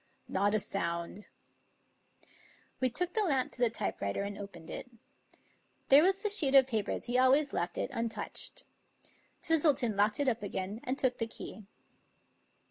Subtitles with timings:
[0.41, 1.25] ""Not a sound."
[2.79, 4.89] We took the lamp to the typewriter and opened it.
[5.89, 8.63] There was the sheet of paper as he always left it, untouched,
[9.43, 11.67] Twistleton locked it up again and took the key.